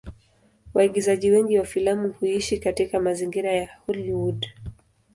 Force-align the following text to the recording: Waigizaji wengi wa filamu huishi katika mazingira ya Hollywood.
Waigizaji 0.73 1.31
wengi 1.31 1.57
wa 1.59 1.65
filamu 1.65 2.11
huishi 2.11 2.57
katika 2.59 2.99
mazingira 2.99 3.51
ya 3.51 3.69
Hollywood. 3.87 4.47